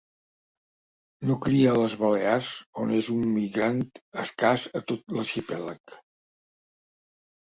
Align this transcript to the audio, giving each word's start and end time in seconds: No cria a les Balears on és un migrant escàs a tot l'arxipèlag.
No 1.31 1.35
cria 1.41 1.73
a 1.73 1.75
les 1.81 1.93
Balears 2.03 2.53
on 2.83 2.93
és 3.01 3.09
un 3.15 3.27
migrant 3.35 3.83
escàs 4.23 4.65
a 4.79 4.83
tot 4.93 5.15
l'arxipèlag. 5.17 5.97